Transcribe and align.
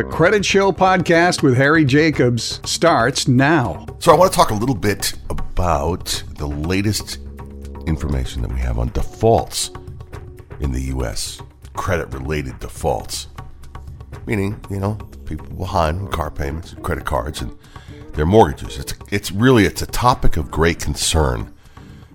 The 0.00 0.06
Credit 0.06 0.42
Show 0.46 0.72
podcast 0.72 1.42
with 1.42 1.58
Harry 1.58 1.84
Jacobs 1.84 2.58
starts 2.64 3.28
now. 3.28 3.84
So, 3.98 4.10
I 4.10 4.16
want 4.16 4.32
to 4.32 4.34
talk 4.34 4.50
a 4.50 4.54
little 4.54 4.74
bit 4.74 5.12
about 5.28 6.24
the 6.38 6.46
latest 6.46 7.18
information 7.86 8.40
that 8.40 8.50
we 8.50 8.60
have 8.60 8.78
on 8.78 8.88
defaults 8.92 9.70
in 10.58 10.72
the 10.72 10.80
U.S., 10.84 11.42
credit 11.74 12.06
related 12.14 12.58
defaults. 12.60 13.28
Meaning, 14.24 14.58
you 14.70 14.80
know, 14.80 14.94
people 15.26 15.46
behind 15.48 16.00
with 16.00 16.12
car 16.12 16.30
payments, 16.30 16.72
and 16.72 16.82
credit 16.82 17.04
cards, 17.04 17.42
and 17.42 17.54
their 18.14 18.24
mortgages. 18.24 18.78
It's, 18.78 18.94
it's 19.10 19.30
really 19.30 19.66
it's 19.66 19.82
a 19.82 19.86
topic 19.86 20.38
of 20.38 20.50
great 20.50 20.80
concern 20.80 21.52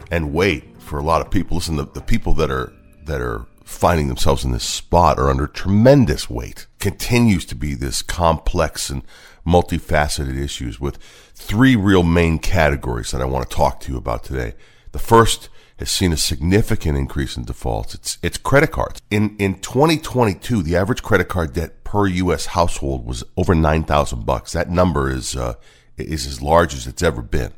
and 0.10 0.34
weight 0.34 0.82
for 0.82 0.98
a 0.98 1.04
lot 1.04 1.22
of 1.22 1.30
people. 1.30 1.58
Listen, 1.58 1.76
the, 1.76 1.86
the 1.86 2.02
people 2.02 2.34
that 2.34 2.50
are 2.50 2.74
that 3.04 3.22
are 3.22 3.46
finding 3.66 4.08
themselves 4.08 4.46
in 4.46 4.52
this 4.52 4.64
spot 4.64 5.20
are 5.20 5.30
under 5.30 5.48
tremendous 5.48 6.30
weight. 6.30 6.68
Continues 6.80 7.46
to 7.46 7.56
be 7.56 7.74
this 7.74 8.02
complex 8.02 8.90
and 8.90 9.04
multifaceted 9.46 10.38
issues 10.38 10.80
with 10.80 10.98
three 11.34 11.76
real 11.76 12.04
main 12.04 12.40
categories 12.40 13.12
that 13.12 13.22
I 13.22 13.26
want 13.26 13.50
to 13.50 13.56
talk 13.56 13.80
to 13.82 13.92
you 13.92 13.98
about 13.98 14.24
today. 14.24 14.54
The 14.92 15.00
first 15.00 15.50
has 15.80 15.92
seen 15.92 16.14
a 16.14 16.18
significant 16.18 16.98
increase 16.98 17.36
in 17.36 17.44
defaults. 17.44 17.96
It's 17.96 18.18
it's 18.22 18.38
credit 18.38 18.72
cards. 18.72 19.02
In 19.10 19.36
in 19.38 19.60
2022, 19.60 20.64
the 20.64 20.76
average 20.76 21.04
credit 21.04 21.28
card 21.28 21.54
debt 21.54 21.84
per 21.84 22.08
U.S. 22.08 22.48
household 22.48 23.06
was 23.06 23.24
over 23.36 23.54
nine 23.54 23.84
thousand 23.84 24.26
bucks. 24.26 24.54
That 24.54 24.70
number 24.70 25.12
is 25.12 25.36
uh, 25.36 25.56
is 25.98 26.26
as 26.28 26.42
large 26.42 26.74
as 26.74 26.88
it's 26.88 27.04
ever 27.04 27.22
been, 27.22 27.54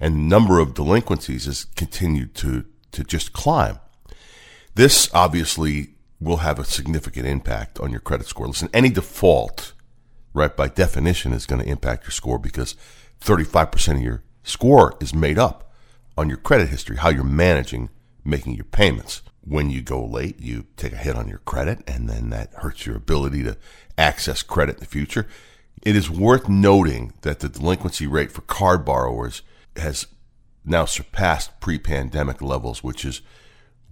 and 0.00 0.14
the 0.14 0.20
number 0.20 0.58
of 0.58 0.74
delinquencies 0.74 1.44
has 1.44 1.64
continued 1.64 2.34
to 2.36 2.64
to 2.92 3.04
just 3.04 3.32
climb. 3.32 3.78
This 4.74 5.10
obviously 5.12 5.94
will 6.20 6.38
have 6.38 6.58
a 6.58 6.64
significant 6.64 7.26
impact 7.26 7.78
on 7.80 7.90
your 7.90 8.00
credit 8.00 8.26
score. 8.26 8.46
Listen, 8.46 8.70
any 8.72 8.88
default, 8.88 9.72
right, 10.32 10.56
by 10.56 10.68
definition, 10.68 11.32
is 11.32 11.46
going 11.46 11.60
to 11.60 11.68
impact 11.68 12.04
your 12.04 12.12
score 12.12 12.38
because 12.38 12.76
35% 13.20 13.96
of 13.96 14.02
your 14.02 14.22
score 14.42 14.96
is 15.00 15.14
made 15.14 15.38
up 15.38 15.72
on 16.16 16.28
your 16.28 16.38
credit 16.38 16.68
history, 16.68 16.96
how 16.96 17.08
you're 17.08 17.24
managing 17.24 17.90
making 18.24 18.54
your 18.54 18.64
payments. 18.64 19.22
When 19.44 19.70
you 19.70 19.82
go 19.82 20.04
late, 20.04 20.40
you 20.40 20.66
take 20.76 20.92
a 20.92 20.96
hit 20.96 21.16
on 21.16 21.28
your 21.28 21.38
credit, 21.38 21.82
and 21.88 22.08
then 22.08 22.30
that 22.30 22.52
hurts 22.54 22.86
your 22.86 22.96
ability 22.96 23.42
to 23.42 23.56
access 23.98 24.42
credit 24.42 24.76
in 24.76 24.80
the 24.80 24.86
future. 24.86 25.26
It 25.82 25.96
is 25.96 26.08
worth 26.08 26.48
noting 26.48 27.12
that 27.22 27.40
the 27.40 27.48
delinquency 27.48 28.06
rate 28.06 28.30
for 28.30 28.42
card 28.42 28.84
borrowers 28.84 29.42
has 29.76 30.06
now 30.64 30.84
surpassed 30.84 31.58
pre 31.58 31.78
pandemic 31.78 32.40
levels, 32.40 32.84
which 32.84 33.04
is 33.04 33.20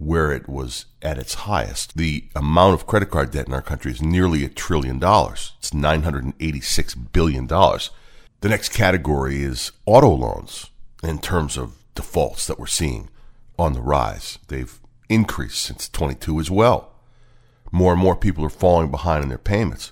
where 0.01 0.31
it 0.31 0.49
was 0.49 0.85
at 1.03 1.19
its 1.19 1.35
highest. 1.35 1.95
The 1.95 2.25
amount 2.35 2.73
of 2.73 2.87
credit 2.87 3.11
card 3.11 3.29
debt 3.29 3.45
in 3.45 3.53
our 3.53 3.61
country 3.61 3.91
is 3.91 4.01
nearly 4.01 4.43
a 4.43 4.49
trillion 4.49 4.97
dollars. 4.97 5.53
It's 5.59 5.69
$986 5.69 7.11
billion. 7.13 7.45
The 7.45 8.49
next 8.49 8.69
category 8.69 9.43
is 9.43 9.71
auto 9.85 10.09
loans 10.09 10.71
in 11.03 11.19
terms 11.19 11.55
of 11.55 11.75
defaults 11.93 12.47
that 12.47 12.57
we're 12.57 12.65
seeing 12.65 13.09
on 13.59 13.73
the 13.73 13.81
rise. 13.81 14.39
They've 14.47 14.79
increased 15.07 15.61
since 15.61 15.87
22 15.87 16.39
as 16.39 16.49
well. 16.49 16.93
More 17.71 17.93
and 17.93 18.01
more 18.01 18.15
people 18.15 18.43
are 18.43 18.49
falling 18.49 18.89
behind 18.89 19.21
in 19.21 19.29
their 19.29 19.37
payments. 19.37 19.91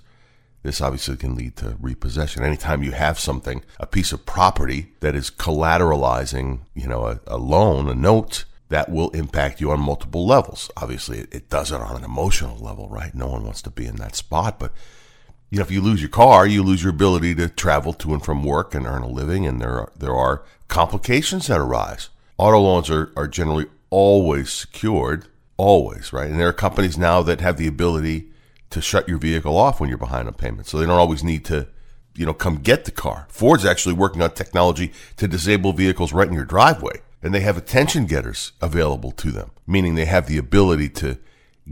This 0.63 0.81
obviously 0.81 1.17
can 1.17 1.35
lead 1.35 1.55
to 1.57 1.77
repossession. 1.79 2.43
Anytime 2.43 2.81
you 2.81 2.93
have 2.93 3.19
something, 3.19 3.63
a 3.79 3.85
piece 3.85 4.11
of 4.11 4.25
property 4.25 4.93
that 5.01 5.15
is 5.15 5.29
collateralizing, 5.29 6.61
you 6.73 6.87
know, 6.87 7.05
a, 7.05 7.19
a 7.27 7.37
loan, 7.37 7.87
a 7.87 7.95
note, 7.95 8.45
that 8.69 8.89
will 8.89 9.09
impact 9.09 9.59
you 9.59 9.71
on 9.71 9.79
multiple 9.79 10.25
levels. 10.25 10.71
Obviously, 10.77 11.19
it, 11.31 11.49
does 11.49 11.71
it 11.71 11.81
on 11.81 11.97
an 11.97 12.03
emotional 12.03 12.57
level, 12.57 12.87
right? 12.87 13.13
No 13.13 13.27
one 13.27 13.43
wants 13.43 13.61
to 13.63 13.71
be 13.71 13.85
in 13.85 13.97
that 13.97 14.15
spot, 14.15 14.59
but 14.59 14.71
you 15.49 15.57
know, 15.57 15.63
if 15.63 15.71
you 15.71 15.81
lose 15.81 15.99
your 15.99 16.11
car, 16.11 16.45
you 16.45 16.61
lose 16.61 16.83
your 16.83 16.91
ability 16.91 17.33
to 17.35 17.49
travel 17.49 17.91
to 17.93 18.13
and 18.13 18.23
from 18.23 18.43
work 18.43 18.75
and 18.75 18.85
earn 18.85 19.01
a 19.01 19.07
living, 19.07 19.47
and 19.47 19.59
there 19.59 19.79
are, 19.79 19.91
there 19.97 20.15
are 20.15 20.43
complications 20.67 21.47
that 21.47 21.59
arise. 21.59 22.09
Auto 22.37 22.59
loans 22.59 22.89
are, 22.91 23.11
are 23.17 23.27
generally 23.27 23.65
always 23.89 24.51
secured, 24.51 25.27
always, 25.57 26.13
right? 26.13 26.29
And 26.29 26.39
there 26.39 26.47
are 26.47 26.53
companies 26.53 26.99
now 26.99 27.23
that 27.23 27.41
have 27.41 27.57
the 27.57 27.67
ability 27.67 28.29
to 28.69 28.79
shut 28.79 29.09
your 29.09 29.17
vehicle 29.17 29.57
off 29.57 29.79
when 29.79 29.89
you're 29.89 29.97
behind 29.97 30.27
on 30.27 30.35
payments, 30.35 30.69
so 30.69 30.77
they 30.77 30.85
don't 30.85 30.99
always 30.99 31.23
need 31.23 31.43
to, 31.45 31.67
you 32.15 32.27
know, 32.27 32.35
come 32.35 32.57
get 32.57 32.85
the 32.85 32.91
car. 32.91 33.25
Ford's 33.29 33.65
actually 33.65 33.95
working 33.95 34.21
on 34.21 34.31
technology 34.31 34.93
to 35.17 35.27
disable 35.27 35.73
vehicles 35.73 36.13
right 36.13 36.27
in 36.27 36.35
your 36.35 36.45
driveway 36.45 37.01
and 37.21 37.33
they 37.33 37.41
have 37.41 37.57
attention 37.57 38.05
getters 38.05 38.53
available 38.61 39.11
to 39.11 39.31
them, 39.31 39.51
meaning 39.67 39.95
they 39.95 40.05
have 40.05 40.27
the 40.27 40.37
ability 40.37 40.89
to 40.89 41.17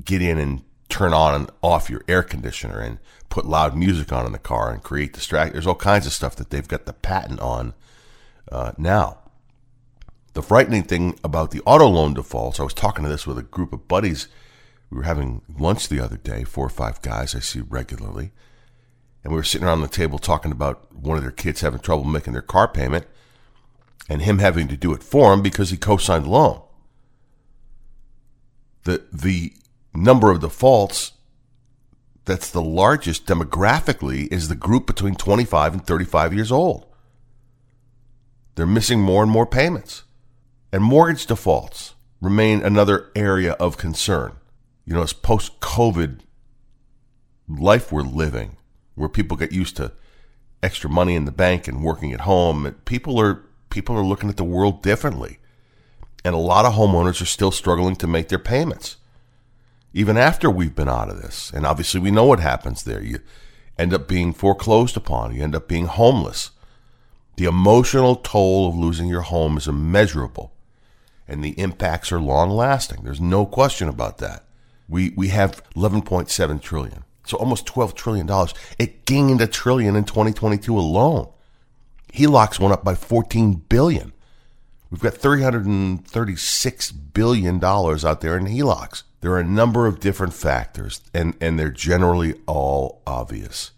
get 0.04 0.22
in 0.22 0.38
and 0.38 0.64
turn 0.90 1.14
on 1.14 1.34
and 1.34 1.50
off 1.62 1.90
your 1.90 2.04
air 2.08 2.24
conditioner 2.24 2.80
and 2.80 3.00
put 3.30 3.46
loud 3.46 3.76
music 3.76 4.12
on 4.12 4.26
in 4.26 4.32
the 4.32 4.40
car 4.40 4.72
and 4.72 4.84
create 4.84 5.14
distract. 5.14 5.54
There's 5.54 5.68
all 5.68 5.76
kinds 5.76 6.06
of 6.06 6.14
stuff 6.14 6.36
that 6.38 6.50
they've 6.50 6.68
got 6.68 6.86
the 6.86 6.94
patent 6.94 7.40
on 7.40 7.74
uh, 8.52 8.72
now. 8.78 9.20
The 10.34 10.42
frightening 10.42 10.84
thing 10.84 11.20
about 11.24 11.52
the 11.52 11.62
auto 11.66 11.88
loan 11.88 12.14
defaults, 12.14 12.60
I 12.60 12.64
was 12.64 12.74
talking 12.74 13.04
to 13.04 13.10
this 13.10 13.26
with 13.26 13.38
a 13.38 13.44
group 13.44 13.74
of 13.74 13.88
buddies. 13.88 14.28
We 14.90 14.98
were 14.98 15.04
having 15.04 15.42
lunch 15.58 15.90
the 15.90 16.00
other 16.00 16.18
day, 16.18 16.44
four 16.44 16.66
or 16.66 16.70
five 16.70 17.02
guys 17.02 17.36
I 17.36 17.40
see 17.40 17.62
regularly. 17.62 18.32
And 19.24 19.34
we 19.34 19.38
were 19.38 19.44
sitting 19.44 19.68
around 19.68 19.82
the 19.82 19.88
table 19.88 20.20
talking 20.20 20.52
about 20.52 20.96
one 20.96 21.18
of 21.18 21.24
their 21.24 21.32
kids 21.32 21.62
having 21.62 21.80
trouble 21.80 22.06
making 22.06 22.34
their 22.34 22.42
car 22.42 22.68
payment 22.68 23.08
and 24.10 24.22
him 24.22 24.40
having 24.40 24.68
to 24.68 24.78
do 24.78 24.94
it 24.94 25.04
for 25.04 25.34
him 25.34 25.42
because 25.42 25.70
he 25.70 25.78
co-signed 25.78 26.26
the 26.26 26.30
loan. 26.30 26.62
The 28.84 29.04
the 29.12 29.54
number 29.94 30.32
of 30.32 30.42
defaults 30.42 31.14
that's 32.28 32.52
the 32.52 32.62
largest 32.62 33.26
demographically 33.26 34.32
is 34.32 34.50
the 34.50 34.56
group 34.56 34.86
between 34.86 35.16
25 35.16 35.74
and 35.74 35.88
35 35.88 36.34
years 36.34 36.52
old. 36.52 36.86
They're 38.56 38.66
missing 38.66 39.00
more 39.00 39.24
and 39.24 39.32
more 39.32 39.46
payments. 39.46 40.04
And 40.74 40.84
mortgage 40.84 41.26
defaults 41.26 41.96
remain 42.20 42.62
another 42.62 43.12
area 43.16 43.54
of 43.54 43.78
concern. 43.78 44.34
You 44.86 44.94
know, 44.94 45.04
it's 45.04 45.14
post 45.14 45.60
COVID 45.62 46.20
life 47.48 47.92
we're 47.92 48.02
living, 48.02 48.58
where 48.96 49.08
people 49.08 49.38
get 49.38 49.54
used 49.54 49.78
to 49.78 49.94
extra 50.62 50.90
money 50.90 51.16
in 51.16 51.26
the 51.26 51.32
bank 51.32 51.68
and 51.68 51.84
working 51.84 52.12
at 52.12 52.22
home. 52.22 52.76
People 52.84 53.20
are 53.22 53.47
people 53.70 53.96
are 53.96 54.04
looking 54.04 54.30
at 54.30 54.38
the 54.38 54.44
world 54.44 54.82
differently. 54.82 55.40
And 56.24 56.36
a 56.36 56.40
lot 56.40 56.66
of 56.66 56.74
homeowners 56.74 57.22
are 57.22 57.26
still 57.26 57.52
struggling 57.52 57.96
to 57.98 58.08
make 58.08 58.30
their 58.30 58.40
payments. 58.40 58.98
Even 59.94 60.18
after 60.18 60.50
we've 60.50 60.76
been 60.76 60.90
out 60.90 61.10
of 61.10 61.22
this. 61.22 61.52
And 61.54 61.66
obviously, 61.66 62.00
we 62.00 62.12
know 62.12 62.26
what 62.26 62.40
happens 62.40 62.84
there. 62.84 63.02
You 63.02 63.20
end 63.78 63.94
up 63.94 64.08
being 64.08 64.34
foreclosed 64.34 64.98
upon, 64.98 65.34
you 65.34 65.44
end 65.44 65.56
up 65.56 65.68
being 65.68 65.86
homeless. 65.86 66.52
The 67.38 67.46
emotional 67.46 68.16
toll 68.16 68.68
of 68.68 68.76
losing 68.76 69.08
your 69.08 69.22
home 69.22 69.58
is 69.58 69.68
immeasurable, 69.68 70.54
and 71.28 71.44
the 71.44 71.60
impacts 71.60 72.12
are 72.12 72.20
long 72.20 72.50
lasting. 72.50 73.04
There's 73.04 73.22
no 73.22 73.46
question 73.46 73.88
about 73.88 74.18
that. 74.18 74.44
We, 74.90 75.12
we 75.12 75.28
have 75.28 75.62
11.7 75.76 76.62
trillion, 76.62 77.04
so 77.26 77.38
almost 77.38 77.68
12 77.68 77.94
trillion 77.94 78.26
dollars. 78.26 78.54
It 78.80 79.06
gained 79.06 79.42
a 79.42 79.48
trillion 79.48 79.96
in 79.96 80.06
2022 80.06 80.78
alone. 80.78 81.30
HELOCs 82.18 82.60
went 82.60 82.74
up 82.74 82.84
by 82.84 82.96
14 82.96 83.66
billion. 83.70 84.12
We've 84.90 85.02
got 85.02 85.14
336 85.14 86.92
billion 86.92 87.60
dollars 87.60 88.04
out 88.04 88.22
there 88.22 88.36
in 88.36 88.46
HELOCs. 88.46 89.04
There 89.22 89.34
are 89.34 89.40
a 89.40 89.44
number 89.44 89.86
of 89.86 90.00
different 90.00 90.34
factors, 90.34 91.02
and, 91.14 91.36
and 91.40 91.60
they're 91.60 91.70
generally 91.70 92.34
all 92.48 93.04
obvious, 93.06 93.72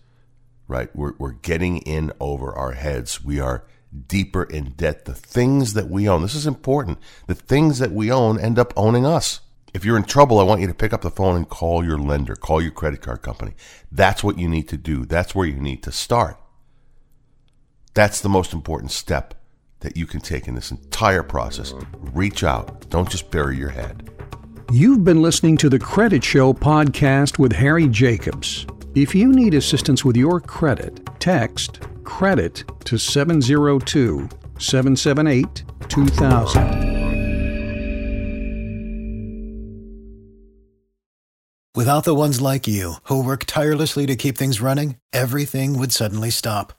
right? 0.69 0.89
We're, 0.95 1.15
we're 1.17 1.33
getting 1.33 1.79
in 1.79 2.13
over 2.21 2.53
our 2.53 2.73
heads. 2.73 3.21
We 3.21 3.41
are 3.41 3.65
deeper 4.07 4.43
in 4.43 4.69
debt. 4.71 5.03
The 5.03 5.13
things 5.13 5.73
that 5.73 5.89
we 5.89 6.07
own, 6.07 6.21
this 6.21 6.35
is 6.35 6.47
important, 6.47 6.99
the 7.27 7.35
things 7.35 7.79
that 7.79 7.91
we 7.91 8.09
own 8.09 8.39
end 8.39 8.57
up 8.57 8.73
owning 8.77 9.05
us. 9.05 9.41
If 9.73 9.83
you're 9.83 9.97
in 9.97 10.03
trouble, 10.03 10.39
I 10.39 10.43
want 10.43 10.61
you 10.61 10.67
to 10.67 10.73
pick 10.73 10.93
up 10.93 11.01
the 11.01 11.11
phone 11.11 11.35
and 11.35 11.49
call 11.49 11.83
your 11.83 11.97
lender, 11.97 12.37
call 12.37 12.61
your 12.61 12.71
credit 12.71 13.01
card 13.01 13.21
company. 13.21 13.53
That's 13.91 14.23
what 14.23 14.39
you 14.39 14.47
need 14.47 14.69
to 14.69 14.77
do. 14.77 15.05
That's 15.05 15.35
where 15.35 15.45
you 15.45 15.59
need 15.59 15.83
to 15.83 15.91
start. 15.91 16.39
That's 17.99 18.21
the 18.21 18.29
most 18.29 18.53
important 18.53 18.91
step 18.91 19.33
that 19.81 19.97
you 19.97 20.05
can 20.05 20.21
take 20.21 20.47
in 20.47 20.55
this 20.55 20.71
entire 20.71 21.21
process. 21.21 21.73
Reach 22.13 22.45
out, 22.45 22.89
don't 22.89 23.09
just 23.09 23.29
bury 23.29 23.57
your 23.57 23.71
head. 23.71 24.09
You've 24.71 25.03
been 25.03 25.21
listening 25.21 25.57
to 25.57 25.69
the 25.69 25.79
Credit 25.79 26.23
Show 26.23 26.53
podcast 26.53 27.39
with 27.39 27.51
Harry 27.51 27.89
Jacobs. 27.89 28.65
If 28.95 29.13
you 29.13 29.33
need 29.33 29.53
assistance 29.53 30.05
with 30.05 30.15
your 30.15 30.39
credit, 30.39 31.09
text 31.19 31.81
credit 32.05 32.63
to 32.85 32.97
702 32.97 34.29
778 34.59 35.63
2000. 35.89 36.89
Without 41.75 42.05
the 42.05 42.15
ones 42.15 42.39
like 42.39 42.65
you, 42.65 42.93
who 43.03 43.21
work 43.21 43.43
tirelessly 43.43 44.05
to 44.05 44.15
keep 44.15 44.37
things 44.37 44.61
running, 44.61 44.95
everything 45.11 45.77
would 45.77 45.91
suddenly 45.91 46.29
stop. 46.29 46.78